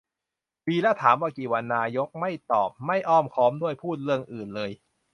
[0.67, 4.71] วีระถามว่า กี่วัน นายกไม่ตอบ ไม่อ้อมค้อมด้วย พูดเรื่องอื่นเลย!